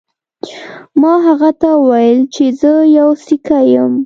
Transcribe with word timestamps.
ما 1.01 1.13
هغه 1.27 1.51
ته 1.61 1.69
وویل 1.75 2.19
چې 2.33 2.45
زه 2.59 2.71
یو 2.97 3.09
سیکه 3.25 3.59
یم. 3.73 3.93